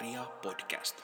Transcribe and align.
RIA 0.00 0.24
Podcast. 0.42 1.02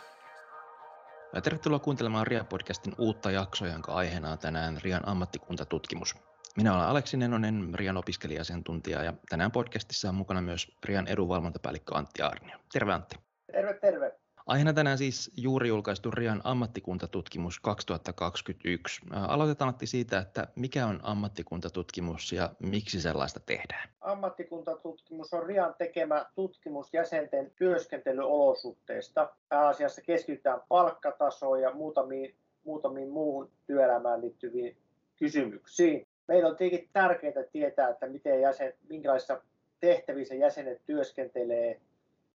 Ja 1.35 1.41
tervetuloa 1.41 1.79
kuuntelemaan 1.79 2.27
RIA-podcastin 2.27 2.95
uutta 2.99 3.31
jaksoa, 3.31 3.69
jonka 3.69 3.93
aiheena 3.93 4.33
on 4.33 4.39
tänään 4.39 4.79
RIAn 4.83 5.09
ammattikuntatutkimus. 5.09 6.15
Minä 6.57 6.75
olen 6.75 6.87
Aleksi 6.87 7.17
Nenonen, 7.17 7.75
RIAn 7.75 7.97
opiskelija-asiantuntija 7.97 9.03
ja 9.03 9.13
tänään 9.29 9.53
podcastissa 9.53 10.09
on 10.09 10.15
mukana 10.15 10.41
myös 10.41 10.77
RIAn 10.85 11.07
edunvalvontapäällikkö 11.07 11.95
Antti 11.95 12.23
Arnio. 12.23 12.59
Terve 12.73 12.93
Antti. 12.93 13.17
Terve, 13.53 13.75
terve. 13.75 14.24
Aiheena 14.47 14.73
tänään 14.73 14.99
siis 14.99 15.31
juuri 15.37 15.69
julkaistu 15.69 16.11
Rian 16.11 16.41
ammattikuntatutkimus 16.45 17.61
2021. 17.61 19.01
Aloitetaan 19.11 19.69
Antti 19.69 19.87
siitä, 19.87 20.19
että 20.19 20.49
mikä 20.57 20.87
on 20.87 21.01
ammattikuntatutkimus 21.03 22.33
ja 22.33 22.51
miksi 22.59 23.01
sellaista 23.01 23.41
tehdään? 23.41 23.89
Ammattikuntatutkimus 24.01 25.35
on 25.35 25.47
Rian 25.47 25.75
tekemä 25.79 26.27
tutkimus 26.35 26.95
jäsenten 26.95 27.53
työskentelyolosuhteista. 27.57 29.33
Pääasiassa 29.49 30.03
keskitytään 30.03 30.61
palkkatasoon 30.69 31.63
ja 31.63 31.73
muutamiin, 31.73 32.35
muutamiin 32.65 33.11
muuhun 33.11 33.51
työelämään 33.67 34.21
liittyviin 34.21 34.77
kysymyksiin. 35.17 36.07
Meillä 36.29 36.49
on 36.49 36.57
tietenkin 36.57 36.91
tärkeää 36.93 37.45
tietää, 37.53 37.89
että 37.89 38.07
miten 38.07 38.41
jäsen, 38.41 38.75
minkälaisissa 38.89 39.41
tehtävissä 39.81 40.35
jäsenet 40.35 40.85
työskentelee 40.87 41.81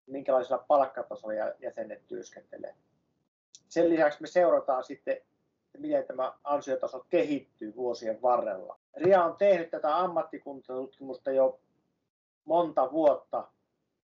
minkälaisella 0.10 0.66
palkkatasolla 0.68 1.34
jäsenet 1.60 2.08
työskentelee. 2.08 2.76
Sen 3.68 3.90
lisäksi 3.90 4.22
me 4.22 4.28
seurataan 4.28 4.84
sitten, 4.84 5.18
miten 5.78 6.06
tämä 6.06 6.34
ansiotaso 6.44 7.06
kehittyy 7.10 7.76
vuosien 7.76 8.22
varrella. 8.22 8.80
RIA 8.98 9.24
on 9.24 9.38
tehnyt 9.38 9.70
tätä 9.70 9.98
ammattikuntatutkimusta 9.98 11.32
jo 11.32 11.60
monta 12.46 12.92
vuotta, 12.92 13.48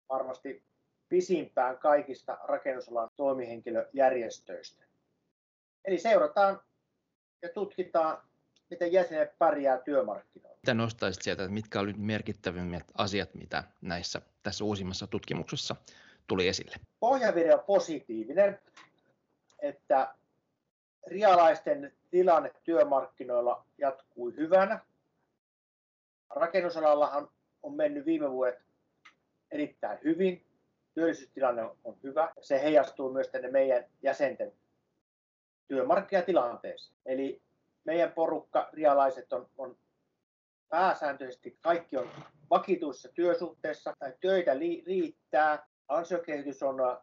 varmasti 0.09 0.63
pisimpään 1.09 1.79
kaikista 1.79 2.39
rakennusalan 2.45 3.11
toimihenkilöjärjestöistä. 3.17 4.85
Eli 5.85 5.99
seurataan 5.99 6.61
ja 7.43 7.49
tutkitaan, 7.49 8.23
miten 8.71 8.93
jäsenet 8.93 9.39
pärjää 9.39 9.79
työmarkkinoilla. 9.79 10.59
Mitä 10.63 10.75
nostaisit 10.75 11.23
sieltä, 11.23 11.43
että 11.43 11.55
mitkä 11.55 11.81
olivat 11.81 12.01
merkittävimmät 12.01 12.85
asiat, 12.99 13.35
mitä 13.35 13.65
näissä 13.81 14.23
tässä 14.43 14.65
uusimmassa 14.65 15.07
tutkimuksessa 15.07 15.77
tuli 16.27 16.49
esille? 16.49 16.77
Pohjavire 17.01 17.55
on 17.55 17.65
positiivinen, 17.67 18.59
että 19.59 20.15
rialaisten 21.07 21.93
tilanne 22.11 22.53
työmarkkinoilla 22.65 23.65
jatkui 23.79 24.37
hyvänä. 24.37 24.81
Rakennusalallahan 26.31 27.29
on 27.63 27.75
mennyt 27.75 28.07
viime 28.07 28.31
vuodet 28.31 28.59
erittäin 29.51 29.99
hyvin. 30.05 30.47
Työllisyystilanne 30.95 31.63
on 31.63 31.97
hyvä. 32.03 32.33
Se 32.41 32.63
heijastuu 32.63 33.13
myös 33.13 33.29
tänne 33.29 33.51
meidän 33.51 33.85
jäsenten 34.03 34.53
työmarkkinatilanteeseen. 35.69 36.97
Eli 37.07 37.43
meidän 37.85 38.13
porukka, 38.13 38.69
rialaiset, 38.73 39.33
on, 39.33 39.49
on 39.59 39.77
pääsääntöisesti 40.71 41.59
kaikki 41.61 41.97
on 41.97 42.11
vakituissa 42.51 43.09
työsuhteessa 43.09 43.95
tai 43.99 44.15
töitä 44.21 44.59
li- 44.59 44.83
riittää. 44.87 45.67
Ansiokehitys 45.89 46.63
on 46.63 46.81
äh, 46.81 46.97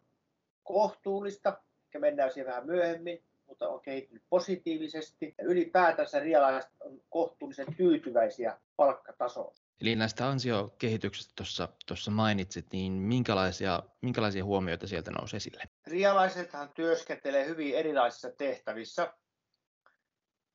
kohtuullista, 0.64 1.62
ja 1.94 2.00
mennään 2.00 2.34
siihen 2.34 2.52
vähän 2.52 2.66
myöhemmin, 2.66 3.24
mutta 3.46 3.70
on 3.70 3.82
kehittynyt 3.82 4.24
positiivisesti. 4.30 5.36
Ja 5.38 5.44
ylipäätänsä 5.44 6.20
rialaiset 6.20 6.72
on 6.80 7.02
kohtuullisen 7.10 7.76
tyytyväisiä 7.78 8.60
palkkatasoon. 8.76 9.54
Eli 9.82 9.96
näistä 9.96 10.28
ansiokehityksestä 10.30 11.68
tuossa 11.88 12.12
mainitsit, 12.12 12.66
niin 12.72 12.94
minkälaisia, 12.94 13.84
minkälaisia 14.02 14.46
huomioita 14.46 14.88
sieltä 14.88 15.12
nousi 15.12 15.38
esille? 15.38 15.64
Rialaisethan 15.88 16.70
työskentelee 16.70 17.46
hyvin 17.46 17.76
erilaisissa 17.76 18.32
tehtävissä. 18.32 19.14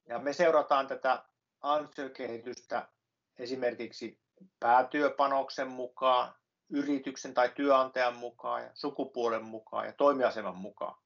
Ja 0.08 0.18
me 0.18 0.32
seurataan 0.32 0.86
tätä 0.86 1.24
ansiokehitystä 1.60 2.88
esimerkiksi 3.38 4.20
päätyöpanoksen 4.60 5.68
mukaan, 5.68 6.34
yrityksen 6.70 7.34
tai 7.34 7.52
työnantajan 7.56 8.16
mukaan 8.16 8.62
ja 8.62 8.70
sukupuolen 8.74 9.44
mukaan 9.44 9.86
ja 9.86 9.92
toimiaseman 9.92 10.56
mukaan. 10.56 11.02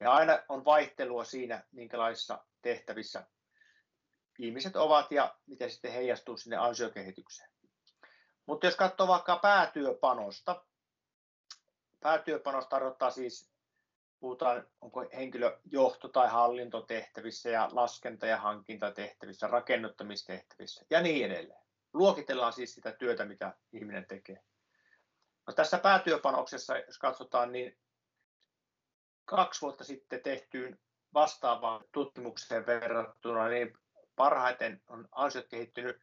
Ja 0.00 0.12
aina 0.12 0.38
on 0.48 0.64
vaihtelua 0.64 1.24
siinä, 1.24 1.64
minkälaisissa 1.72 2.44
tehtävissä 2.62 3.26
ihmiset 4.38 4.76
ovat 4.76 5.12
ja 5.12 5.34
miten 5.46 5.70
sitten 5.70 5.92
heijastuu 5.92 6.36
sinne 6.36 6.56
ansiokehitykseen. 6.56 7.50
Mutta 8.46 8.66
jos 8.66 8.76
katsoo 8.76 9.08
vaikka 9.08 9.36
päätyöpanosta, 9.36 10.64
päätyöpanos 12.00 12.66
tarkoittaa 12.66 13.10
siis, 13.10 13.50
puhutaan 14.20 14.66
onko 14.80 15.04
henkilö 15.12 15.58
johto- 15.64 16.08
tai 16.08 16.28
hallintotehtävissä 16.28 17.50
ja 17.50 17.68
laskenta- 17.72 18.26
ja 18.26 18.36
hankintatehtävissä, 18.36 19.46
rakennuttamistehtävissä 19.46 20.84
ja 20.90 21.02
niin 21.02 21.32
edelleen. 21.32 21.62
Luokitellaan 21.92 22.52
siis 22.52 22.74
sitä 22.74 22.92
työtä, 22.92 23.24
mitä 23.24 23.54
ihminen 23.72 24.06
tekee. 24.06 24.42
No 25.46 25.52
tässä 25.52 25.78
päätyöpanoksessa, 25.78 26.78
jos 26.78 26.98
katsotaan, 26.98 27.52
niin 27.52 27.78
kaksi 29.24 29.60
vuotta 29.60 29.84
sitten 29.84 30.22
tehtyyn 30.22 30.78
vastaavaan 31.14 31.84
tutkimukseen 31.92 32.66
verrattuna, 32.66 33.48
niin 33.48 33.78
parhaiten 34.16 34.82
on 34.88 35.08
ansiot 35.12 35.48
kehittynyt 35.48 35.96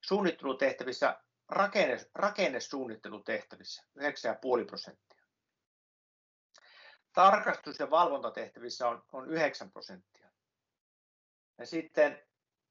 suunnittelutehtävissä, 0.00 1.20
rakenne, 1.48 1.96
rakennesuunnittelutehtävissä 2.14 3.82
9,5 3.98 4.64
prosenttia. 4.66 5.09
Tarkastus- 7.12 7.78
ja 7.78 7.90
valvontatehtävissä 7.90 8.88
on, 8.88 9.04
on 9.12 9.28
9 9.28 9.70
prosenttia. 9.70 10.30
Ja 11.58 11.66
sitten 11.66 12.22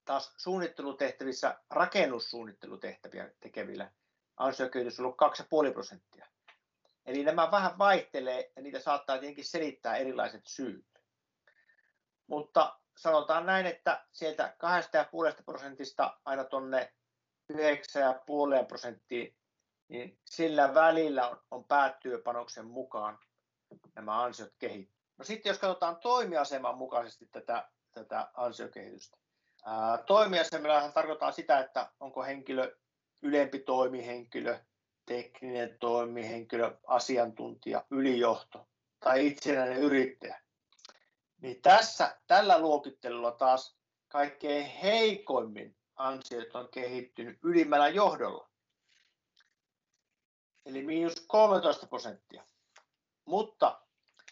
taas 0.06 0.34
suunnittelutehtävissä 0.38 1.60
rakennussuunnittelutehtäviä 1.70 3.32
tekevillä 3.40 3.92
ansiokehitys 4.38 5.00
on 5.00 5.06
ollut 5.06 5.22
2,5 5.68 5.74
prosenttia. 5.74 6.28
Eli 7.06 7.24
nämä 7.24 7.52
vähän 7.52 7.78
vaihtelee 7.78 8.52
ja 8.56 8.62
niitä 8.62 8.80
saattaa 8.80 9.18
tietenkin 9.18 9.46
selittää 9.46 9.96
erilaiset 9.96 10.48
syyt. 10.48 10.86
Mutta 12.28 12.80
sanotaan 12.98 13.46
näin, 13.46 13.66
että 13.66 14.06
sieltä 14.12 14.56
2,5 15.38 15.44
prosentista 15.44 16.20
aina 16.26 16.44
tuonne 16.44 16.94
9,5 17.54 17.58
prosenttiin, 18.68 19.36
niin 19.88 20.20
sillä 20.26 20.74
välillä 20.74 21.30
on, 21.30 21.42
on 21.52 21.66
päätyöpanoksen 21.66 22.66
mukaan 22.66 23.20
nämä 23.96 24.24
ansiot 24.24 24.54
kehittyvät. 24.60 25.00
No 25.18 25.26
sitten 25.26 25.50
jos 25.50 25.60
katsotaan 25.60 25.98
toimiaseman 25.98 26.78
mukaisesti 26.78 27.26
tätä, 27.26 27.70
tätä 27.92 28.32
ansiokehitystä. 28.34 29.18
toimiasemalla 30.08 30.92
tarkoittaa 30.92 31.32
sitä, 31.32 31.60
että 31.60 31.92
onko 32.00 32.24
henkilö 32.24 32.78
ylempi 33.22 33.60
toimihenkilö, 33.60 34.60
tekninen 35.06 35.78
toimihenkilö, 35.80 36.78
asiantuntija, 36.88 37.86
ylijohto 37.92 38.68
tai 39.00 39.28
itsenäinen 39.28 39.78
yrittäjä. 39.78 40.42
Niin 41.42 41.62
tässä, 41.62 42.18
tällä 42.28 42.60
luokittelulla 42.60 43.32
taas 43.32 43.78
kaikkein 44.08 44.66
heikoimmin 44.66 45.76
ansiot 45.96 46.56
on 46.56 46.70
kehittynyt 46.70 47.40
ylimmällä 47.44 47.90
johdolla. 47.90 48.50
Eli 50.66 50.82
miinus 50.82 51.26
13 51.28 51.88
prosenttia. 51.88 52.46
Mutta 53.30 53.82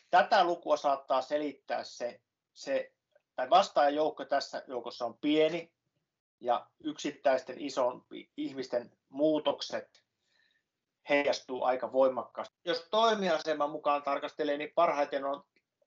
tätä 0.10 0.44
lukua 0.44 0.78
saattaa 0.78 1.22
selittää 1.22 1.84
se, 1.84 2.22
se 2.54 2.92
tai 3.36 3.50
vastaajajoukko 3.50 4.26
tässä 4.26 4.64
joukossa 4.68 5.06
on 5.06 5.18
pieni, 5.18 5.72
ja 6.40 6.68
yksittäisten 6.84 7.62
ison 7.62 8.06
ihmisten 8.38 8.92
muutokset 9.10 10.04
heijastuu 11.10 11.64
aika 11.64 11.92
voimakkaasti. 11.92 12.56
Jos 12.66 12.88
toimiaseman 12.92 13.70
mukaan 13.70 14.04
tarkastelee, 14.04 14.58
niin 14.58 14.72
parhaiten 14.76 15.26
on, 15.26 15.44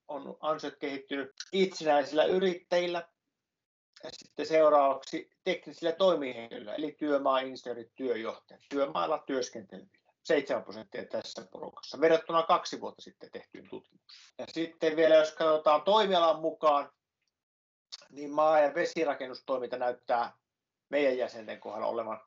on 0.08 0.37
ansiot 0.40 0.76
kehittynyt 0.76 1.31
itsenäisillä 1.52 2.25
yrittäjillä 2.25 3.08
ja 4.05 4.11
sitten 4.12 4.46
seuraavaksi 4.46 5.31
teknisillä 5.44 5.93
toimihenkilöillä, 5.93 6.75
eli 6.75 6.93
työmaainsinöörit, 6.93 7.94
työjohtajat, 7.94 8.62
työmailla 8.69 9.23
työskentelevillä. 9.26 10.00
7 10.25 10.62
prosenttia 10.62 11.06
tässä 11.06 11.46
porukassa, 11.52 12.00
verrattuna 12.00 12.43
kaksi 12.43 12.81
vuotta 12.81 13.02
sitten 13.02 13.31
tehtyyn 13.31 13.69
tutkimukseen. 13.69 14.34
Ja 14.38 14.46
sitten 14.49 14.96
vielä 14.96 15.14
jos 15.14 15.32
katsotaan 15.32 15.82
toimialan 15.82 16.40
mukaan, 16.40 16.93
niin 18.11 18.31
maa- 18.31 18.61
ja 18.61 18.75
vesirakennustoiminta 18.75 19.76
näyttää 19.76 20.32
meidän 20.88 21.19
jäsenten 21.19 21.61
kohdalla 21.61 21.87
olevan 21.87 22.20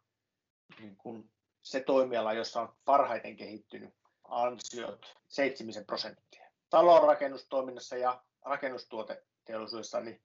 niin 0.79 0.97
kuin 0.97 1.31
se 1.61 1.79
toimiala, 1.79 2.33
jossa 2.33 2.61
on 2.61 2.75
parhaiten 2.85 3.35
kehittynyt 3.35 3.93
ansiot 4.23 5.15
7 5.27 5.85
prosenttia. 5.85 6.51
Talonrakennustoiminnassa 6.69 7.97
ja 7.97 8.23
rakennustuoteteollisuudessa 8.41 9.99
niin 9.99 10.23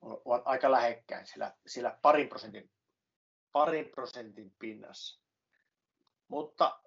ovat 0.00 0.42
aika 0.44 0.70
lähekkäin 0.70 1.26
sillä, 1.26 1.52
sillä 1.66 1.98
parin, 2.02 2.28
prosentin, 2.28 2.70
parin 3.52 3.88
prosentin 3.88 4.54
pinnassa. 4.58 5.23
Mutta 6.34 6.78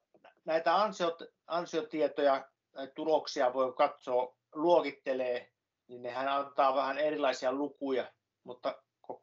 näitä 0.46 0.76
ansiot, 0.76 1.24
ansiotietoja 1.48 2.48
tuloksia 2.96 3.54
voi 3.54 3.74
katsoa, 3.74 4.36
luokittelee, 4.54 5.52
niin 5.88 6.04
nehän 6.04 6.28
antaa 6.28 6.76
vähän 6.76 6.98
erilaisia 6.98 7.54
lukuja, 7.54 8.12
mutta 8.44 8.76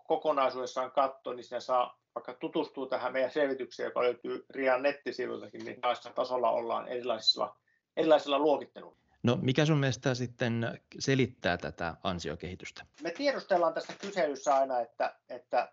kokonaisuudessaan 0.06 0.90
katsoa, 0.90 1.34
niin 1.34 1.44
siinä 1.44 1.60
saa 1.60 1.98
vaikka 2.14 2.34
tutustua 2.34 2.88
tähän 2.88 3.12
meidän 3.12 3.30
selvitykseen, 3.30 3.86
joka 3.86 4.02
löytyy 4.02 4.46
RIAN 4.50 4.82
nettisivuiltakin, 4.82 5.64
niin 5.64 5.80
taas 5.80 6.00
tasolla 6.14 6.50
ollaan 6.50 6.88
erilaisilla, 6.88 7.56
erilaisilla 7.96 8.38
luokitteluilla. 8.38 8.98
No 9.22 9.38
mikä 9.42 9.66
sun 9.66 9.78
mielestä 9.78 10.14
sitten 10.14 10.80
selittää 10.98 11.56
tätä 11.56 11.94
ansiokehitystä? 12.02 12.86
Me 13.02 13.10
tiedustellaan 13.10 13.74
tässä 13.74 13.92
kyselyssä 14.00 14.54
aina, 14.54 14.80
että, 14.80 15.16
että, 15.28 15.72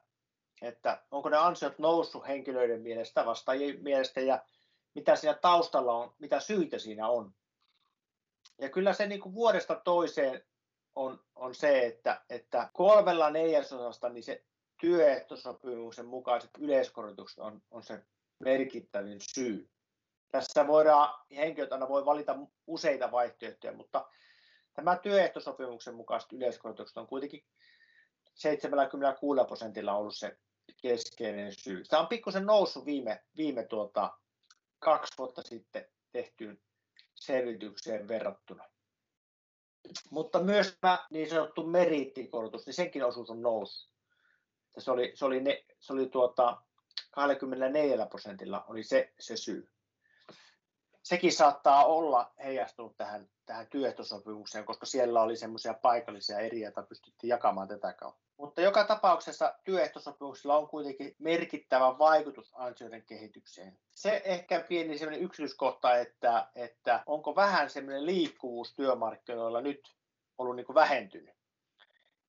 että 0.61 1.03
onko 1.11 1.29
ne 1.29 1.37
ansiot 1.37 1.79
noussut 1.79 2.27
henkilöiden 2.27 2.81
mielestä, 2.81 3.25
vastaajien 3.25 3.83
mielestä 3.83 4.21
ja 4.21 4.45
mitä 4.93 5.15
siinä 5.15 5.33
taustalla 5.33 5.93
on, 5.93 6.13
mitä 6.19 6.39
syitä 6.39 6.79
siinä 6.79 7.07
on. 7.07 7.33
Ja 8.57 8.69
kyllä 8.69 8.93
se 8.93 9.07
niin 9.07 9.21
kuin 9.21 9.35
vuodesta 9.35 9.75
toiseen 9.75 10.43
on, 10.95 11.19
on 11.35 11.55
se, 11.55 11.85
että, 11.85 12.21
että 12.29 12.69
kolmella 12.73 13.29
neljäsosasta 13.29 14.09
niin 14.09 14.23
se 14.23 14.43
työehtosopimuksen 14.81 16.05
mukaiset 16.05 16.49
yleiskorotukset 16.59 17.39
on, 17.39 17.61
on 17.71 17.83
se 17.83 18.03
merkittävin 18.39 19.19
syy. 19.33 19.69
Tässä 20.31 20.67
voidaan, 20.67 21.19
henkilöt 21.35 21.71
aina 21.71 21.89
voi 21.89 22.05
valita 22.05 22.35
useita 22.67 23.11
vaihtoehtoja, 23.11 23.73
mutta 23.73 24.09
tämä 24.73 24.95
työehtosopimuksen 24.95 25.95
mukaiset 25.95 26.33
yleiskorotukset 26.33 26.97
on 26.97 27.07
kuitenkin 27.07 27.43
76 28.33 29.41
prosentilla 29.47 29.93
ollut 29.93 30.15
se 30.15 30.37
keskeinen 30.81 31.53
syy. 31.53 31.83
Tämä 31.83 32.01
on 32.01 32.07
pikkusen 32.07 32.45
noussut 32.45 32.85
viime, 32.85 33.23
viime 33.37 33.63
tuota, 33.63 34.17
kaksi 34.79 35.17
vuotta 35.17 35.41
sitten 35.41 35.85
tehtyyn 36.11 36.61
selvitykseen 37.15 38.07
verrattuna. 38.07 38.63
Mutta 40.09 40.43
myös 40.43 40.77
tämä 40.81 41.07
niin 41.11 41.29
sanottu 41.29 41.67
meriittikorotus, 41.67 42.65
niin 42.65 42.73
senkin 42.73 43.05
osuus 43.05 43.29
on 43.29 43.41
noussut. 43.41 43.91
Se 44.77 44.91
oli, 44.91 45.11
se 45.15 45.25
oli, 45.25 45.39
ne, 45.39 45.65
se 45.79 45.93
oli 45.93 46.09
tuota 46.09 46.61
24 47.11 48.05
prosentilla 48.05 48.65
oli 48.67 48.83
se, 48.83 49.13
se 49.19 49.37
syy 49.37 49.71
sekin 51.03 51.33
saattaa 51.33 51.85
olla 51.85 52.33
heijastunut 52.43 52.97
tähän, 52.97 53.29
tähän 53.51 53.67
työehtosopimukseen, 53.67 54.65
koska 54.65 54.85
siellä 54.85 55.21
oli 55.21 55.35
semmoisia 55.35 55.73
paikallisia 55.73 56.39
eriä, 56.39 56.67
joita 56.67 56.83
pystyttiin 56.83 57.29
jakamaan 57.29 57.67
tätä 57.67 57.93
kautta. 57.93 58.21
Mutta 58.37 58.61
joka 58.61 58.83
tapauksessa 58.83 59.55
työehtosopimuksilla 59.63 60.57
on 60.57 60.67
kuitenkin 60.67 61.15
merkittävä 61.19 61.97
vaikutus 61.99 62.51
ansioiden 62.55 63.03
kehitykseen. 63.03 63.77
Se 63.95 64.21
ehkä 64.25 64.59
pieni 64.59 64.97
sellainen 64.97 65.25
yksityiskohta, 65.25 65.95
että, 65.95 66.47
että 66.55 67.03
onko 67.05 67.35
vähän 67.35 67.69
semmoinen 67.69 68.05
liikkuvuus 68.05 68.75
työmarkkinoilla 68.75 69.61
nyt 69.61 69.95
ollut 70.37 70.55
niin 70.55 70.65
kuin 70.65 70.75
vähentynyt. 70.75 71.35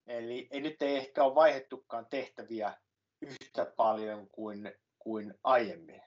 Eli 0.07 0.49
ei, 0.51 0.61
nyt 0.61 0.83
ei 0.83 0.97
ehkä 0.97 1.25
ole 1.25 1.35
vaihettukaan 1.35 2.07
tehtäviä 2.07 2.75
yhtä 3.21 3.65
paljon 3.77 4.29
kuin, 4.29 4.73
kuin 4.99 5.35
aiemmin 5.45 6.03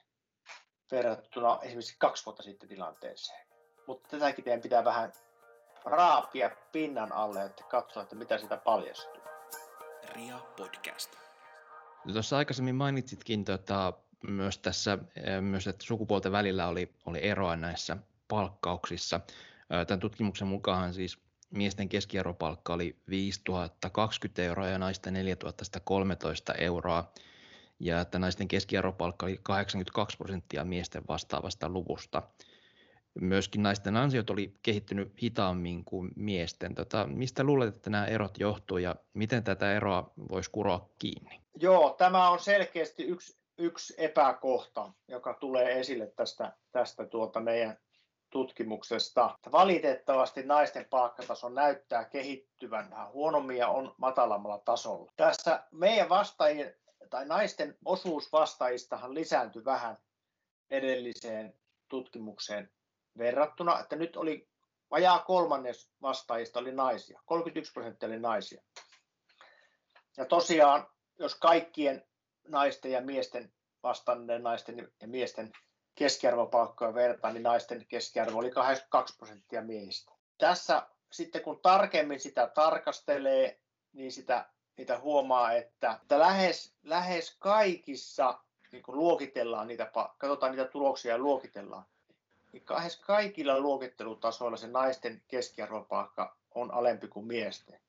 verrattuna 0.90 1.58
esimerkiksi 1.62 1.96
kaksi 1.98 2.26
vuotta 2.26 2.42
sitten 2.42 2.68
tilanteeseen. 2.68 3.45
Mutta 3.86 4.08
tätäkin 4.08 4.44
teidän 4.44 4.60
pitää 4.60 4.84
vähän 4.84 5.12
raapia 5.84 6.50
pinnan 6.72 7.12
alle, 7.12 7.44
että 7.44 7.64
katsoa, 7.64 8.02
että 8.02 8.16
mitä 8.16 8.38
sitä 8.38 8.56
paljastuu. 8.56 9.22
Ria 10.14 10.38
Podcast. 10.56 11.16
Tuossa 12.12 12.36
aikaisemmin 12.36 12.74
mainitsitkin 12.74 13.44
tota, 13.44 13.92
myös 14.28 14.58
tässä, 14.58 14.98
eh, 15.16 15.40
myös, 15.40 15.66
että 15.66 15.84
sukupuolten 15.84 16.32
välillä 16.32 16.68
oli, 16.68 16.94
oli 17.06 17.26
eroa 17.26 17.56
näissä 17.56 17.96
palkkauksissa. 18.28 19.20
Tämän 19.86 20.00
tutkimuksen 20.00 20.48
mukaan 20.48 20.94
siis 20.94 21.18
miesten 21.50 21.88
keskiarvopalkka 21.88 22.74
oli 22.74 22.96
5020 23.08 24.42
euroa 24.42 24.66
ja 24.66 24.78
naisten 24.78 25.12
4113 25.12 26.54
euroa 26.54 27.12
ja 27.80 28.00
että 28.00 28.18
naisten 28.18 28.48
keskiarvopalkka 28.48 29.26
oli 29.26 29.40
82 29.42 30.16
prosenttia 30.16 30.64
miesten 30.64 31.02
vastaavasta 31.08 31.68
luvusta. 31.68 32.22
Myöskin 33.20 33.62
naisten 33.62 33.96
ansiot 33.96 34.30
oli 34.30 34.54
kehittynyt 34.62 35.22
hitaammin 35.22 35.84
kuin 35.84 36.10
miesten. 36.16 36.74
Tota, 36.74 37.06
mistä 37.06 37.44
luulet, 37.44 37.76
että 37.76 37.90
nämä 37.90 38.06
erot 38.06 38.38
johtuu 38.38 38.78
ja 38.78 38.96
miten 39.14 39.44
tätä 39.44 39.72
eroa 39.72 40.12
voisi 40.28 40.50
kuroa 40.50 40.90
kiinni? 40.98 41.40
Joo, 41.54 41.94
tämä 41.98 42.30
on 42.30 42.38
selkeästi 42.38 43.04
yksi, 43.04 43.38
yksi 43.58 43.94
epäkohta, 43.98 44.92
joka 45.08 45.34
tulee 45.34 45.80
esille 45.80 46.06
tästä, 46.06 46.52
tästä 46.72 47.06
tuota 47.06 47.40
meidän 47.40 47.78
tutkimuksesta. 48.30 49.38
Valitettavasti 49.52 50.42
naisten 50.42 50.86
palkkataso 50.90 51.48
näyttää 51.48 52.04
kehittyvän 52.04 52.90
vähän 52.90 53.12
huonommin 53.12 53.56
ja 53.56 53.68
on 53.68 53.94
matalammalla 53.98 54.58
tasolla. 54.58 55.12
Tässä 55.16 55.64
meidän 55.70 56.08
vastaajien 56.08 56.74
tai 57.10 57.26
naisten 57.26 57.78
osuus 57.84 58.32
vastaajistahan 58.32 59.14
lisääntyi 59.14 59.64
vähän 59.64 59.96
edelliseen 60.70 61.54
tutkimukseen 61.88 62.70
verrattuna, 63.18 63.80
että 63.80 63.96
nyt 63.96 64.16
oli 64.16 64.48
vajaa 64.90 65.18
kolmannes 65.18 65.90
vastaajista 66.02 66.58
oli 66.58 66.72
naisia, 66.72 67.20
31 67.26 67.72
prosenttia 67.72 68.08
oli 68.08 68.18
naisia. 68.18 68.62
Ja 70.16 70.24
tosiaan, 70.24 70.86
jos 71.18 71.34
kaikkien 71.34 72.06
naisten 72.48 72.90
ja 72.90 73.00
miesten 73.00 73.52
vastanneiden 73.82 74.42
naisten 74.42 74.92
ja 75.00 75.08
miesten 75.08 75.52
keskiarvopalkkoja 75.94 76.94
vertaa, 76.94 77.32
niin 77.32 77.42
naisten 77.42 77.86
keskiarvo 77.86 78.38
oli 78.38 78.50
82 78.50 79.16
prosenttia 79.16 79.62
miehistä. 79.62 80.12
Tässä 80.38 80.86
sitten 81.12 81.42
kun 81.42 81.60
tarkemmin 81.60 82.20
sitä 82.20 82.50
tarkastelee, 82.54 83.60
niin 83.92 84.12
sitä 84.12 84.50
niitä 84.76 84.98
huomaa, 84.98 85.52
että, 85.52 85.98
että 86.02 86.18
lähes, 86.18 86.74
lähes 86.82 87.36
kaikissa 87.38 88.40
niin 88.72 88.82
kun 88.82 88.96
luokitellaan 88.96 89.66
niitä, 89.66 89.90
katsotaan 90.18 90.52
niitä 90.52 90.70
tuloksia 90.70 91.12
ja 91.12 91.18
luokitellaan, 91.18 91.84
lähes 92.70 92.96
kaikilla 92.96 93.60
luokittelutasoilla 93.60 94.56
se 94.56 94.66
naisten 94.66 95.22
keskiarvopalkka 95.28 96.36
on 96.54 96.70
alempi 96.70 97.08
kuin 97.08 97.26
miesten. 97.26 97.80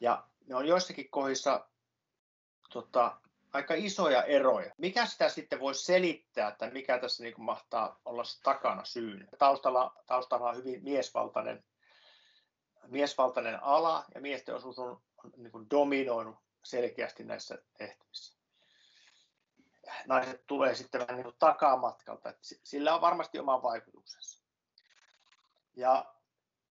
Ja 0.00 0.24
ne 0.46 0.54
on 0.54 0.68
joissakin 0.68 1.10
kohdissa 1.10 1.66
tota, 2.72 3.16
aika 3.52 3.74
isoja 3.74 4.22
eroja. 4.22 4.72
Mikä 4.78 5.06
sitä 5.06 5.28
sitten 5.28 5.60
voisi 5.60 5.84
selittää, 5.84 6.48
että 6.48 6.70
mikä 6.70 6.98
tässä 6.98 7.22
niin 7.22 7.34
kuin 7.34 7.44
mahtaa 7.44 8.00
olla 8.04 8.22
takana 8.42 8.84
syyn? 8.84 9.28
Taustalla, 9.38 9.94
taustalla 10.06 10.50
on 10.50 10.56
hyvin 10.56 10.84
miesvaltainen, 10.84 11.64
miesvaltainen 12.86 13.62
ala 13.62 14.04
ja 14.14 14.20
miesten 14.20 14.54
osuus 14.54 14.78
on 14.78 15.00
niin 15.36 15.52
kuin 15.52 15.70
dominoinut 15.70 16.36
selkeästi 16.64 17.24
näissä 17.24 17.58
tehtävissä. 17.78 18.43
Naiset 20.06 20.46
tulee 20.46 20.74
sitten 20.74 21.00
vähän 21.00 21.16
niin 21.16 21.24
kuin 21.24 21.36
takamatkalta, 21.38 22.30
että 22.30 22.42
sillä 22.42 22.94
on 22.94 23.00
varmasti 23.00 23.38
oma 23.38 23.62
vaikutuksensa. 23.62 24.44
Ja 25.76 26.14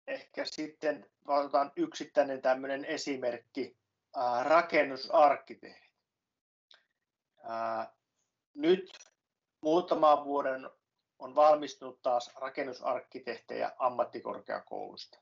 ehkä 0.07 0.45
sitten 0.45 1.11
otetaan 1.27 1.73
yksittäinen 1.77 2.43
tämmöinen 2.43 2.85
esimerkki, 2.85 3.77
ää, 4.17 4.43
rakennusarkkitehdit. 4.45 5.93
Ää, 7.43 7.93
nyt 8.55 8.99
muutaman 9.61 10.25
vuoden 10.25 10.71
on 11.19 11.35
valmistunut 11.35 12.03
taas 12.03 12.35
rakennusarkkitehtejä 12.37 13.73
ammattikorkeakoulusta. 13.79 15.19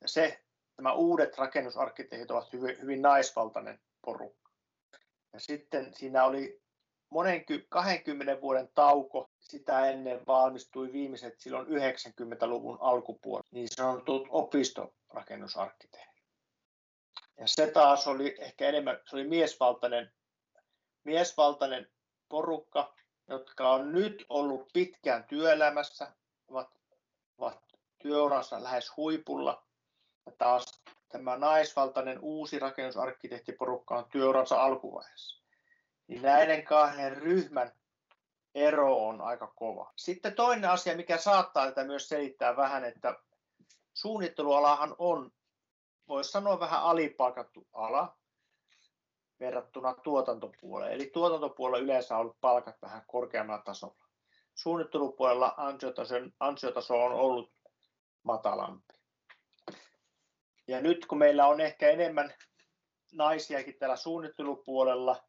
Ja 0.00 0.08
se 0.08 0.44
nämä 0.76 0.92
uudet 0.92 1.38
rakennusarkkitehdit 1.38 2.30
ovat 2.30 2.52
hyvin, 2.52 2.80
hyvin 2.80 3.02
naisvaltainen 3.02 3.80
porukka. 4.04 4.50
Ja 5.32 5.40
sitten 5.40 5.94
siinä 5.94 6.24
oli 6.24 6.63
monen 7.10 7.44
20 7.68 8.40
vuoden 8.40 8.68
tauko. 8.74 9.30
Sitä 9.40 9.86
ennen 9.86 10.26
valmistui 10.26 10.92
viimeiset 10.92 11.40
silloin 11.40 11.66
90-luvun 11.66 12.78
alkupuolella 12.80 13.48
niin 13.52 13.68
sanotut 13.68 14.26
opistorakennusarkkitehdit. 14.28 16.24
Ja 17.38 17.46
se 17.46 17.66
taas 17.66 18.06
oli 18.06 18.36
ehkä 18.38 18.68
enemmän, 18.68 19.00
se 19.10 19.16
oli 19.16 19.28
miesvaltainen, 19.28 20.12
miesvaltainen 21.04 21.90
porukka, 22.28 22.94
jotka 23.28 23.70
on 23.70 23.92
nyt 23.92 24.26
ollut 24.28 24.68
pitkään 24.72 25.24
työelämässä, 25.24 26.12
ovat, 26.48 26.68
ovat 27.38 27.60
työurassa 27.98 28.62
lähes 28.62 28.96
huipulla 28.96 29.66
ja 30.26 30.32
taas 30.38 30.82
tämä 31.08 31.36
naisvaltainen 31.36 32.18
uusi 32.20 32.58
rakennusarkkitehtiporukka 32.58 33.98
on 33.98 34.04
työuransa 34.10 34.62
alkuvaiheessa. 34.62 35.43
Niin 36.06 36.22
näiden 36.22 36.64
kahden 36.64 37.16
ryhmän 37.16 37.72
ero 38.54 39.06
on 39.06 39.20
aika 39.20 39.46
kova. 39.46 39.92
Sitten 39.96 40.34
toinen 40.34 40.70
asia, 40.70 40.96
mikä 40.96 41.18
saattaa 41.18 41.66
tätä 41.66 41.84
myös 41.84 42.08
selittää 42.08 42.56
vähän, 42.56 42.84
että 42.84 43.18
suunnittelualahan 43.94 44.94
on, 44.98 45.32
voisi 46.08 46.30
sanoa 46.30 46.60
vähän 46.60 46.82
alipalkattu 46.82 47.68
ala 47.72 48.18
verrattuna 49.40 49.94
tuotantopuoleen. 49.94 50.92
Eli 50.92 51.10
tuotantopuolella 51.12 51.84
yleensä 51.84 52.14
on 52.14 52.20
ollut 52.20 52.40
palkat 52.40 52.82
vähän 52.82 53.02
korkeammalla 53.06 53.62
tasolla. 53.62 54.04
suunnittelupuolella 54.54 55.54
ansiotaso, 55.56 56.14
ansiotaso 56.40 57.04
on 57.04 57.12
ollut 57.12 57.52
matalampi. 58.22 58.94
Ja 60.68 60.80
nyt 60.80 61.06
kun 61.06 61.18
meillä 61.18 61.46
on 61.46 61.60
ehkä 61.60 61.90
enemmän 61.90 62.34
naisiakin 63.12 63.78
täällä 63.78 63.96
suunnittelupuolella, 63.96 65.22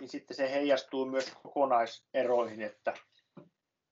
niin 0.00 0.08
sitten 0.08 0.36
se 0.36 0.50
heijastuu 0.50 1.06
myös 1.06 1.32
kokonaiseroihin, 1.42 2.62
että 2.62 2.94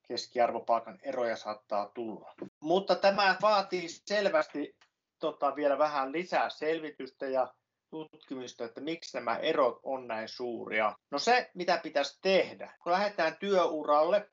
keskiarvopalkan 0.08 0.98
eroja 1.02 1.36
saattaa 1.36 1.90
tulla. 1.94 2.34
Mutta 2.60 2.94
tämä 2.94 3.36
vaatii 3.42 3.88
selvästi 3.88 4.76
tota, 5.18 5.56
vielä 5.56 5.78
vähän 5.78 6.12
lisää 6.12 6.50
selvitystä 6.50 7.26
ja 7.26 7.54
tutkimista, 7.90 8.64
että 8.64 8.80
miksi 8.80 9.16
nämä 9.16 9.36
erot 9.36 9.80
on 9.82 10.08
näin 10.08 10.28
suuria. 10.28 10.96
No 11.10 11.18
se, 11.18 11.50
mitä 11.54 11.80
pitäisi 11.82 12.18
tehdä, 12.22 12.72
kun 12.82 12.92
lähdetään 12.92 13.36
työuralle, 13.36 14.30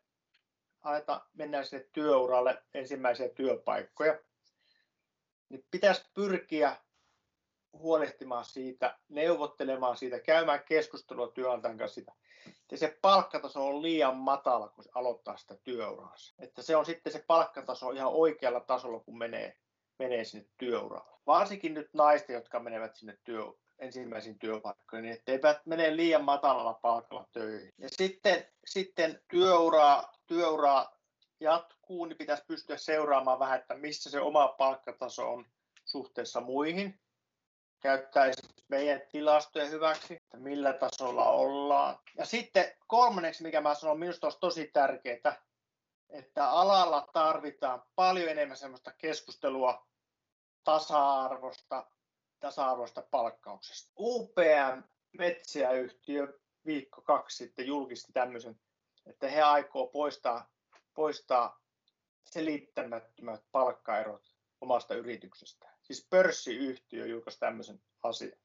aletaan, 0.82 1.22
mennään 1.34 1.66
sinne 1.66 1.86
työuralle 1.92 2.64
ensimmäisiä 2.74 3.30
työpaikkoja, 3.30 4.20
niin 5.50 5.66
pitäisi 5.72 6.10
pyrkiä 6.14 6.78
huolehtimaan 7.80 8.46
siitä, 8.46 8.98
neuvottelemaan 9.10 9.98
siitä, 9.98 10.20
käymään 10.20 10.64
keskustelua 10.64 11.28
työnantajan 11.28 11.78
kanssa 11.78 11.96
siitä, 11.96 12.12
että 12.62 12.78
se 12.78 12.98
palkkataso 13.02 13.68
on 13.68 13.82
liian 13.82 14.18
matala, 14.18 14.70
kun 14.70 14.84
se 14.84 14.90
aloittaa 14.96 15.38
sitä 15.38 15.56
työuraansa. 15.64 16.36
Että 16.40 16.62
se 16.62 16.76
on 16.76 16.86
sitten 16.86 17.14
se 17.14 17.24
palkkataso 17.28 17.92
ihan 17.92 18.14
oikealla 18.14 18.60
tasolla, 18.60 19.00
kun 19.00 19.18
menee, 19.18 19.58
menee 20.00 20.24
sinne 20.24 20.48
työuralle. 20.58 21.18
Varsinkin 21.28 21.74
nyt 21.74 21.90
naisten, 21.94 22.34
jotka 22.34 22.60
menevät 22.60 22.96
sinne 22.96 23.18
työ, 23.24 23.44
ensimmäisiin 23.80 24.40
työpaikkoihin, 24.40 25.04
niin 25.04 25.14
etteivät 25.14 25.66
mene 25.66 25.96
liian 25.96 26.24
matalalla 26.24 26.74
palkalla 26.74 27.28
töihin. 27.32 27.74
Ja 27.78 27.90
sitten, 27.92 28.46
sitten 28.66 29.22
työuraa, 29.28 30.14
työuraa 30.28 30.98
jatkuu, 31.40 32.06
niin 32.06 32.18
pitäisi 32.18 32.44
pystyä 32.48 32.78
seuraamaan 32.78 33.40
vähän, 33.40 33.60
että 33.60 33.76
missä 33.76 34.10
se 34.10 34.20
oma 34.20 34.48
palkkataso 34.48 35.34
on 35.34 35.46
suhteessa 35.86 36.42
muihin 36.42 37.00
käyttää 37.80 38.32
meidän 38.68 39.02
tilastoja 39.12 39.66
hyväksi, 39.66 40.14
että 40.14 40.38
millä 40.38 40.74
tasolla 40.74 41.30
ollaan. 41.30 42.00
Ja 42.18 42.26
sitten 42.26 42.66
kolmanneksi, 42.88 43.44
mikä 43.44 43.62
mä 43.62 43.76
sanon, 43.76 44.00
minusta 44.00 44.28
olisi 44.28 44.40
tosi 44.40 44.70
tärkeää, 44.74 45.42
että 46.10 46.50
alalla 46.50 47.08
tarvitaan 47.14 47.84
paljon 47.96 48.30
enemmän 48.30 48.58
sellaista 48.58 48.92
keskustelua 48.92 49.88
tasa-arvosta, 50.64 51.86
tasa-arvoista 52.40 53.02
palkkauksesta. 53.12 53.92
UPM 54.00 54.84
Metsiäyhtiö 55.18 56.40
viikko 56.66 57.02
kaksi 57.02 57.38
sitten 57.38 57.68
julkisti 57.68 58.14
tämmöisen, 58.14 58.60
että 59.06 59.28
he 59.28 59.42
aikoo 59.42 59.88
poistaa, 59.88 60.50
poistaa 60.94 61.62
selittämättömät 62.26 63.42
palkkaerot 63.52 64.36
omasta 64.62 64.96
yrityksestään 64.96 65.75
siis 65.86 66.08
pörssiyhtiö 66.10 67.06
julkaisi 67.06 67.40
tämmöisen 67.40 67.82
asian. 68.04 68.40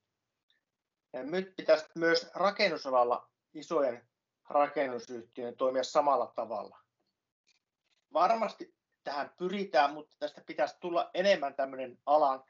Ja 1.12 1.23
nyt 1.23 1.56
pitäisi 1.56 1.87
myös 1.94 2.30
rakennusalalla 2.35 3.30
isojen 3.54 4.09
rakennusyhtiöiden 4.49 5.56
toimia 5.56 5.85
samalla 5.85 6.32
tavalla. 6.37 6.78
Varmasti 8.12 8.75
tähän 9.04 9.35
pyritään, 9.37 9.94
mutta 9.94 10.16
tästä 10.18 10.40
pitäisi 10.47 10.76
tulla 10.80 11.11
enemmän 11.14 11.54
tämmöinen 11.54 11.99
alan 12.06 12.44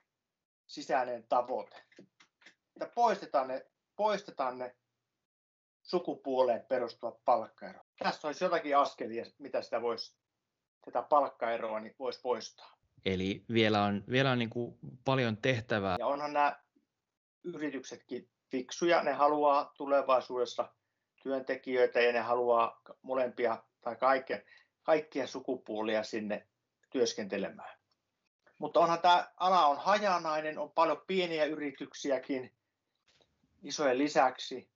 sisäinen 0.67 1.27
tavoite. 1.29 1.85
Että 2.77 2.95
poistetaan 2.95 3.49
ne, 3.49 3.67
poistetaan 3.97 4.59
ne 4.59 4.77
sukupuoleen 5.83 6.67
perustuvat 6.69 7.25
palkkaerot. 7.25 7.87
Tässä 7.99 8.29
olisi 8.29 8.45
jotakin 8.45 8.77
askelia, 8.77 9.25
mitä 9.39 9.63
sitä 9.63 9.83
voisi, 9.83 10.17
tätä 10.85 11.03
palkkaeroa 11.03 11.81
niin 11.81 11.95
voisi 11.99 12.21
poistaa. 12.21 12.80
Eli 13.05 13.45
vielä 13.53 13.85
on, 13.85 14.05
vielä 14.11 14.31
on 14.31 14.39
niin 14.39 14.51
kuin 14.51 14.79
paljon 15.05 15.37
tehtävää. 15.37 15.97
Ja 15.99 16.07
onhan 16.07 16.33
nämä 16.33 16.61
yrityksetkin 17.45 18.31
fiksuja, 18.51 19.03
ne 19.03 19.13
haluaa 19.13 19.73
tulevaisuudessa 19.77 20.73
työntekijöitä 21.23 22.01
ja 22.01 22.13
ne 22.13 22.21
haluaa 22.21 22.83
molempia 23.03 23.65
tai 23.81 23.97
kaikkia, 23.97 24.39
kaikkia 24.83 25.27
sukupuolia 25.27 26.03
sinne 26.03 26.47
työskentelemään. 26.91 27.81
Mutta 28.59 28.81
onhan 28.81 29.01
tämä 29.01 29.33
ala 29.37 29.67
on 29.67 29.79
hajanainen, 29.79 30.59
on 30.59 30.71
paljon 30.71 31.03
pieniä 31.07 31.45
yrityksiäkin 31.45 32.55
isojen 33.63 33.99
lisäksi. 33.99 34.71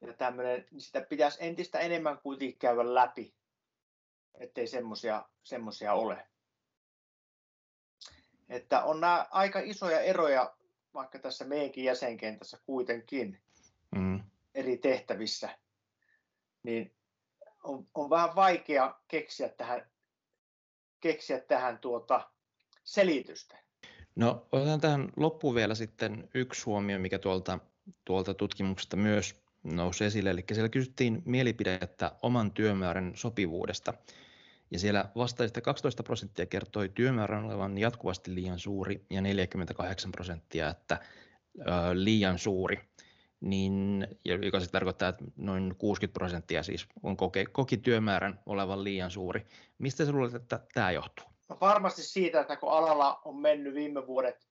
Ja 0.00 0.12
tämmöinen, 0.12 0.66
niin 0.70 0.80
sitä 0.80 1.00
pitäisi 1.00 1.38
entistä 1.40 1.78
enemmän 1.78 2.18
kuitenkin 2.18 2.58
käydä 2.58 2.94
läpi, 2.94 3.34
ettei 4.34 4.66
semmoisia 5.44 5.92
ole. 5.92 6.29
Että 8.50 8.84
on 8.84 9.00
nämä 9.00 9.26
aika 9.30 9.60
isoja 9.64 10.00
eroja 10.00 10.54
vaikka 10.94 11.18
tässä 11.18 11.44
meidänkin 11.44 11.84
jäsenkentässä 11.84 12.58
kuitenkin 12.66 13.40
mm. 13.96 14.20
eri 14.54 14.76
tehtävissä, 14.76 15.58
niin 16.62 16.94
on, 17.64 17.86
on 17.94 18.10
vähän 18.10 18.34
vaikea 18.34 18.94
keksiä 19.08 19.48
tähän, 19.48 19.86
keksiä 21.00 21.40
tähän 21.40 21.78
tuota 21.78 22.30
selitystä. 22.84 23.56
No 24.16 24.46
otetaan 24.52 24.80
tähän 24.80 25.08
loppuun 25.16 25.54
vielä 25.54 25.74
sitten 25.74 26.28
yksi 26.34 26.64
huomio, 26.64 26.98
mikä 26.98 27.18
tuolta, 27.18 27.58
tuolta 28.04 28.34
tutkimuksesta 28.34 28.96
myös 28.96 29.42
nousi 29.62 30.04
esille. 30.04 30.30
Eli 30.30 30.44
siellä 30.52 30.68
kysyttiin 30.68 31.22
mielipidettä 31.24 32.12
oman 32.22 32.52
työmäärän 32.52 33.12
sopivuudesta. 33.14 33.94
Ja 34.70 34.78
siellä 34.78 35.04
vastaajista 35.16 35.60
12 35.60 36.02
prosenttia 36.02 36.46
kertoi 36.46 36.88
työmäärän 36.88 37.44
olevan 37.44 37.78
jatkuvasti 37.78 38.34
liian 38.34 38.58
suuri 38.58 39.04
ja 39.10 39.20
48 39.20 40.12
prosenttia, 40.12 40.68
että 40.68 41.00
ö, 41.58 41.64
liian 41.92 42.38
suuri. 42.38 42.80
Niin, 43.40 44.06
joka 44.42 44.60
se 44.60 44.70
tarkoittaa, 44.70 45.08
että 45.08 45.24
noin 45.36 45.74
60 45.78 46.18
prosenttia 46.18 46.62
siis 46.62 46.86
on 47.02 47.16
koke, 47.16 47.44
koki 47.52 47.76
työmäärän 47.76 48.40
olevan 48.46 48.84
liian 48.84 49.10
suuri. 49.10 49.46
Mistä 49.78 50.04
sä 50.04 50.12
luulet, 50.12 50.34
että 50.34 50.60
tämä 50.74 50.90
johtuu? 50.90 51.26
No 51.48 51.56
varmasti 51.60 52.02
siitä, 52.02 52.40
että 52.40 52.56
kun 52.56 52.72
alalla 52.72 53.20
on 53.24 53.36
mennyt 53.36 53.74
viime 53.74 54.06
vuodet 54.06 54.48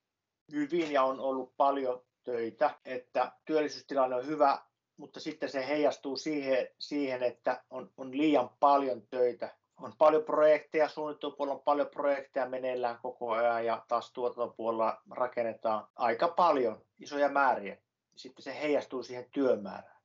hyvin 0.51 0.91
ja 0.91 1.03
on 1.03 1.19
ollut 1.19 1.57
paljon 1.57 2.01
töitä, 2.23 2.79
että 2.85 3.31
työllisyystilanne 3.45 4.15
on 4.15 4.25
hyvä, 4.25 4.61
mutta 4.97 5.19
sitten 5.19 5.49
se 5.49 5.67
heijastuu 5.67 6.17
siihen, 6.17 6.67
siihen 6.79 7.23
että 7.23 7.63
on, 7.69 7.91
on 7.97 8.17
liian 8.17 8.49
paljon 8.59 9.07
töitä 9.09 9.55
on 9.81 9.93
paljon 9.97 10.23
projekteja, 10.23 10.89
suunnittelupuolella 10.89 11.57
on 11.57 11.63
paljon 11.63 11.87
projekteja 11.87 12.49
meneillään 12.49 12.99
koko 13.01 13.31
ajan 13.31 13.65
ja 13.65 13.85
taas 13.87 14.13
tuotantopuolella 14.13 15.01
rakennetaan 15.11 15.87
aika 15.95 16.27
paljon, 16.27 16.85
isoja 16.99 17.29
määriä. 17.29 17.77
Sitten 18.15 18.43
se 18.43 18.59
heijastuu 18.59 19.03
siihen 19.03 19.25
työmäärään. 19.31 19.99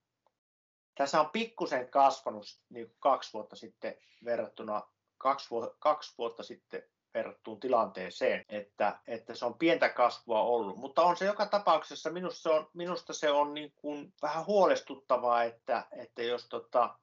Tässä 0.95 1.21
on 1.21 1.31
pikkusen 1.31 1.89
kasvanut 1.89 2.47
niin 2.71 2.95
kaksi 3.01 3.33
vuotta 3.33 3.57
sitten 3.57 3.95
verrattuna 4.25 4.83
kaksi, 5.19 5.51
vu- 5.51 5.75
kaksi 5.79 6.15
vuotta 6.19 6.43
sitten 6.43 6.83
verrattuun 7.15 7.61
tilanteeseen, 7.61 8.45
että, 8.49 8.99
että 9.07 9.35
se 9.35 9.45
on 9.45 9.59
pientä 9.59 9.89
kasvua 9.89 10.43
ollut. 10.43 10.77
Mutta 10.77 11.03
on 11.03 11.17
se 11.17 11.25
joka 11.25 11.47
tapauksessa, 11.47 12.11
minusta 12.11 12.41
se 12.41 12.49
on, 12.49 12.71
minusta 12.75 13.13
se 13.13 13.31
on 13.31 13.55
niin 13.55 13.73
kuin 13.77 14.13
vähän 14.23 14.47
huolestuttavaa, 14.47 15.45
että, 15.45 15.87
että 15.93 16.23
jos 16.23 16.49
tota, 16.49 16.99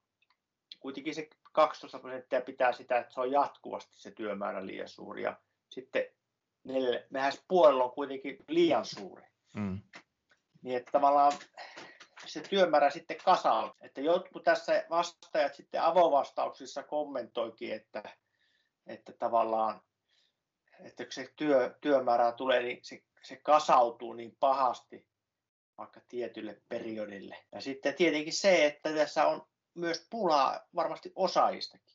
kuitenkin 0.79 1.15
se 1.15 1.29
12 1.51 1.99
prosenttia 1.99 2.41
pitää 2.41 2.73
sitä, 2.73 2.99
että 2.99 3.13
se 3.13 3.21
on 3.21 3.31
jatkuvasti 3.31 4.01
se 4.01 4.11
työmäärä 4.11 4.65
liian 4.65 4.89
suuri. 4.89 5.23
Ja 5.23 5.39
sitten 5.69 6.03
mehän 7.09 7.33
puolella 7.47 7.83
on 7.83 7.91
kuitenkin 7.91 8.37
liian 8.47 8.85
suuri. 8.85 9.23
Mm. 9.55 9.81
Niin 10.61 10.77
että 10.77 10.91
tavallaan 10.91 11.33
se 12.25 12.41
työmäärä 12.41 12.89
sitten 12.89 13.17
kasaa. 13.25 13.75
Että 13.81 14.01
jotkut 14.01 14.43
tässä 14.43 14.85
vastaajat 14.89 15.55
sitten 15.55 15.81
avovastauksissa 15.81 16.83
kommentoikin, 16.83 17.73
että, 17.73 18.03
että 18.87 19.13
tavallaan 19.13 19.81
että 20.83 21.03
kun 21.03 21.13
se 21.13 21.33
työ, 21.35 21.75
työmäärä 21.81 22.31
tulee, 22.31 22.61
niin 22.63 22.79
se, 22.81 23.03
se 23.23 23.35
kasautuu 23.35 24.13
niin 24.13 24.37
pahasti 24.39 25.07
vaikka 25.77 26.01
tietylle 26.07 26.61
periodille. 26.69 27.37
Ja 27.51 27.61
sitten 27.61 27.95
tietenkin 27.95 28.33
se, 28.33 28.65
että 28.65 28.93
tässä 28.93 29.27
on 29.27 29.47
myös 29.75 30.07
pulaa 30.09 30.59
varmasti 30.75 31.11
osaajistakin. 31.15 31.91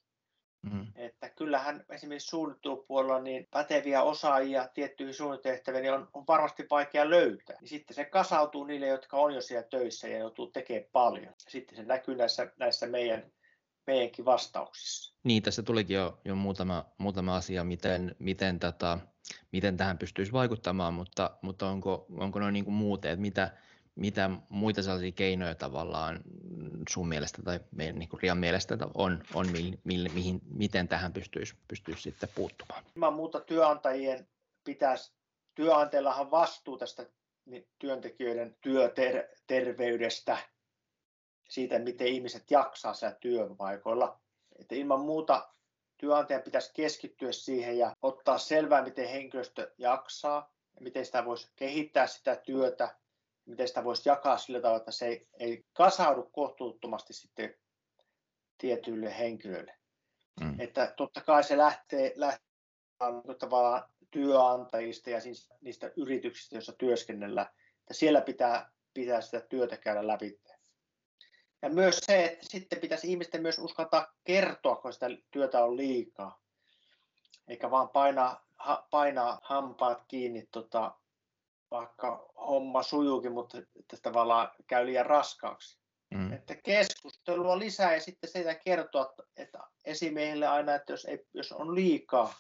Mm. 0.73 0.87
Että 0.95 1.29
kyllähän 1.29 1.85
esimerkiksi 1.91 2.29
suunnittelupuolella 2.29 3.21
niin 3.21 3.49
päteviä 3.51 4.03
osaajia 4.03 4.69
tiettyihin 4.75 5.15
suunnitehtäviin 5.15 5.83
niin 5.83 5.93
on, 5.93 6.09
on 6.13 6.25
varmasti 6.29 6.67
vaikea 6.71 7.11
löytää. 7.11 7.57
Niin 7.61 7.69
sitten 7.69 7.95
se 7.95 8.05
kasautuu 8.05 8.65
niille, 8.65 8.87
jotka 8.87 9.17
on 9.17 9.35
jo 9.35 9.41
siellä 9.41 9.69
töissä 9.71 10.09
ja 10.09 10.19
joutuu 10.19 10.47
tekemään 10.47 10.91
paljon. 10.93 11.35
Sitten 11.49 11.77
se 11.77 11.83
näkyy 11.83 12.17
näissä, 12.17 12.53
näissä 12.59 12.87
meidän, 12.87 13.33
meidänkin 13.87 14.25
vastauksissa. 14.25 15.17
Niin, 15.25 15.43
tässä 15.43 15.63
tulikin 15.63 15.95
jo, 15.95 16.21
jo 16.25 16.35
muutama, 16.35 16.85
muutama 16.99 17.37
asia, 17.37 17.65
miten, 17.65 18.17
miten, 18.19 18.59
tätä, 18.61 18.99
miten 19.53 19.77
tähän 19.77 19.99
pystyisi 19.99 20.33
vaikuttamaan, 20.33 20.95
mutta, 20.95 21.39
mutta 21.43 21.69
onko, 21.69 22.07
onko 22.21 22.39
noin 22.39 22.53
niin 22.53 22.65
kuin 22.65 22.75
muuten, 22.75 23.11
että 23.11 23.21
mitä, 23.21 23.51
mitä 23.97 24.31
muita 24.49 24.83
sellaisia 24.83 25.13
keinoja 25.13 25.55
tavallaan 25.55 26.21
sun 26.89 27.09
mielestä 27.09 27.43
tai 27.43 27.61
meidän 27.71 27.99
niin 27.99 28.09
Rian 28.23 28.39
mielestä 28.39 28.79
on, 28.95 29.23
on 29.35 29.49
mi, 29.53 29.79
mi, 29.85 30.09
mihin, 30.15 30.41
miten 30.51 30.89
tähän 30.89 31.13
pystyisi, 31.13 31.55
pystyisi 31.69 32.03
sitten 32.03 32.29
puuttumaan? 32.35 32.85
Ilman 32.97 33.15
muuta 33.15 33.41
työnantajien 33.41 34.29
pitäisi, 34.65 35.13
työnantajillahan 35.55 36.31
vastuu 36.31 36.79
tästä 36.79 37.07
työntekijöiden 37.79 38.57
työterveydestä, 38.61 40.39
siitä, 41.49 41.79
miten 41.79 42.07
ihmiset 42.07 42.51
jaksaa 42.51 42.95
siellä 42.95 43.17
työpaikoilla. 43.21 44.21
Että 44.59 44.75
ilman 44.75 45.01
muuta 45.01 45.49
työnantajan 45.97 46.43
pitäisi 46.43 46.71
keskittyä 46.75 47.33
siihen 47.33 47.79
ja 47.79 47.97
ottaa 48.03 48.39
selvää, 48.39 48.83
miten 48.83 49.09
henkilöstö 49.09 49.75
jaksaa, 49.79 50.53
ja 50.75 50.81
miten 50.81 51.07
sitä 51.07 51.25
voisi 51.25 51.51
kehittää 51.57 52.07
sitä 52.07 52.37
työtä, 52.37 52.95
miten 53.47 53.69
sitä 53.69 53.85
voisi 53.85 54.09
jakaa 54.09 54.39
sillä 54.39 54.61
tavalla, 54.61 54.79
että 54.79 54.91
se 54.91 55.07
ei, 55.07 55.29
ei 55.39 55.65
kasaudu 55.73 56.29
kohtuuttomasti 56.33 57.13
sitten 57.13 57.55
tietyille 58.59 59.19
henkilöille. 59.19 59.77
Mm. 60.41 60.61
Että 60.61 60.95
totta 60.97 61.21
kai 61.21 61.45
se 61.45 61.57
lähtee, 61.59 62.13
lähtee 62.17 62.47
tavallaan 63.39 63.89
työnantajista 64.11 65.11
ja 65.11 65.21
siis 65.21 65.49
niistä 65.61 65.91
yrityksistä, 65.97 66.57
joissa 66.57 66.73
työskennellään, 66.73 67.47
että 67.81 67.95
siellä 67.95 68.21
pitää, 68.21 68.71
pitää 68.95 69.21
sitä 69.21 69.41
työtä 69.41 69.77
käydä 69.77 70.07
läpi. 70.07 70.41
Ja 71.63 71.69
myös 71.69 71.99
se, 71.99 72.25
että 72.25 72.47
sitten 72.49 72.81
pitäisi 72.81 73.11
ihmisten 73.11 73.43
myös 73.43 73.59
uskaltaa 73.59 74.15
kertoa, 74.25 74.77
kun 74.77 74.93
sitä 74.93 75.07
työtä 75.31 75.65
on 75.65 75.77
liikaa. 75.77 76.43
Eikä 77.49 77.71
vaan 77.71 77.89
painaa, 77.89 78.47
ha, 78.57 78.89
painaa 78.91 79.39
hampaat 79.43 80.05
kiinni, 80.09 80.49
tota, 80.51 80.95
vaikka 81.71 82.31
homma 82.37 82.83
sujuukin, 82.83 83.33
mutta 83.33 83.59
että 83.59 83.97
tavallaan 84.03 84.51
käy 84.67 84.87
liian 84.87 85.07
raskaaksi. 85.07 85.79
Mm. 86.11 86.33
Että 86.33 86.55
keskustelua 86.55 87.59
lisää 87.59 87.95
ja 87.95 88.01
sitten 88.01 88.31
sitä 88.31 88.55
kertoa, 88.55 89.15
että 89.37 89.59
esimiehille 89.85 90.47
aina, 90.47 90.75
että 90.75 90.93
jos, 90.93 91.05
ei, 91.05 91.27
jos 91.35 91.53
on 91.53 91.75
liikaa, 91.75 92.35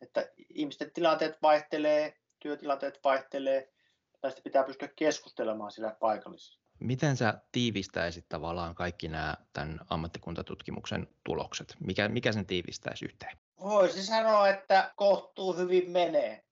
että 0.00 0.28
ihmisten 0.48 0.90
tilanteet 0.90 1.42
vaihtelee, 1.42 2.16
työtilanteet 2.38 3.00
vaihtelee, 3.04 3.72
tästä 4.20 4.40
pitää 4.42 4.64
pystyä 4.64 4.88
keskustelemaan 4.96 5.70
sillä 5.70 5.96
paikallisella. 6.00 6.60
Miten 6.78 7.16
sä 7.16 7.40
tiivistäisit 7.52 8.28
tavallaan 8.28 8.74
kaikki 8.74 9.08
nämä 9.08 9.34
tämän 9.52 9.80
ammattikuntatutkimuksen 9.90 11.08
tulokset? 11.24 11.76
Mikä, 11.80 12.08
mikä 12.08 12.32
sen 12.32 12.46
tiivistäisi 12.46 13.04
yhteen? 13.04 13.38
Voisi 13.60 14.06
sanoa, 14.06 14.48
että 14.48 14.92
kohtuu 14.96 15.56
hyvin 15.56 15.90
menee. 15.90 16.44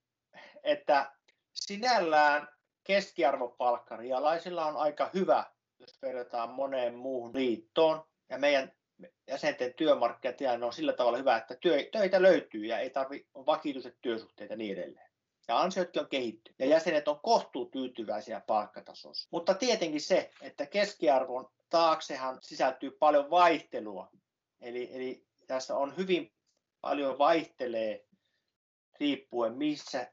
Että 0.62 1.12
sinällään 1.54 2.48
keskiarvopalkka 2.84 3.96
rialaisilla 3.96 4.66
on 4.66 4.76
aika 4.76 5.10
hyvä, 5.14 5.44
jos 5.78 6.02
verrataan 6.02 6.50
moneen 6.50 6.94
muuhun 6.94 7.34
liittoon. 7.34 8.04
Ja 8.28 8.38
meidän 8.38 8.72
jäsenten 9.28 9.74
työmarkkinatilanne 9.74 10.66
on 10.66 10.72
sillä 10.72 10.92
tavalla 10.92 11.18
hyvä, 11.18 11.36
että 11.36 11.56
työ, 11.60 11.78
töitä 11.92 12.22
löytyy 12.22 12.64
ja 12.66 12.78
ei 12.78 12.90
tarvitse 12.90 13.28
vakituiset 13.34 13.98
työsuhteita 14.02 14.52
ja 14.52 14.56
niin 14.56 14.78
edelleen 14.78 15.14
ja 15.48 15.60
ansiotkin 15.60 16.02
on 16.02 16.08
kehittynyt 16.08 16.58
ja 16.58 16.66
jäsenet 16.66 17.08
on 17.08 17.20
kohtuu 17.20 17.66
tyytyväisiä 17.66 18.40
palkkatasossa. 18.40 19.28
Mutta 19.30 19.54
tietenkin 19.54 20.00
se, 20.00 20.30
että 20.40 20.66
keskiarvon 20.66 21.48
taaksehan 21.70 22.38
sisältyy 22.42 22.90
paljon 22.90 23.30
vaihtelua. 23.30 24.10
Eli, 24.60 24.96
eli 24.96 25.26
tässä 25.46 25.76
on 25.76 25.96
hyvin 25.96 26.32
paljon 26.80 27.18
vaihtelee 27.18 28.06
riippuen 29.00 29.54
missä, 29.54 30.12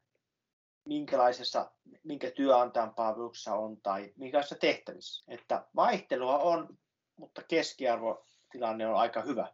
minkälaisessa, 0.85 1.71
minkä 2.03 2.31
työnantajan 2.31 2.93
palveluksessa 2.93 3.53
on 3.53 3.77
tai 3.81 4.13
minkälaisessa 4.17 4.55
tehtävissä. 4.55 5.23
Että 5.27 5.65
vaihtelua 5.75 6.37
on, 6.37 6.77
mutta 7.15 7.43
keskiarvotilanne 7.43 8.87
on 8.87 8.95
aika 8.95 9.21
hyvä. 9.21 9.47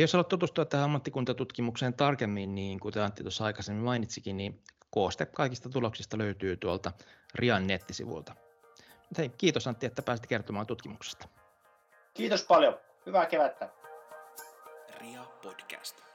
Jos 0.00 0.12
haluat 0.12 0.28
tutustua 0.28 0.64
tähän 0.64 0.84
ammattikuntatutkimukseen 0.84 1.94
tarkemmin, 1.94 2.54
niin 2.54 2.80
kuten 2.80 3.02
Antti 3.02 3.22
tuossa 3.22 3.44
aikaisemmin 3.44 3.84
mainitsikin, 3.84 4.36
niin 4.36 4.62
Kooste 4.90 5.26
kaikista 5.26 5.68
tuloksista 5.68 6.18
löytyy 6.18 6.56
tuolta 6.56 6.92
Rian 7.34 7.66
nettisivulta. 7.66 8.34
Hei, 9.18 9.28
kiitos 9.28 9.66
Antti, 9.66 9.86
että 9.86 10.02
pääsit 10.02 10.26
kertomaan 10.26 10.66
tutkimuksesta. 10.66 11.28
Kiitos 12.14 12.44
paljon. 12.44 12.80
Hyvää 13.06 13.26
kevättä. 13.26 13.68
Ria 15.00 15.24
Podcast. 15.42 16.07